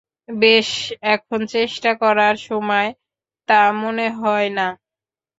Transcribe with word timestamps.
বেশ, 0.35 0.69
এখন 1.13 1.39
চেষ্টা 1.47 1.91
করার 2.01 2.35
সময়, 2.47 2.89
তা 3.49 3.61
মনে 3.81 4.07
হয় 4.19 4.49
না? 4.57 4.67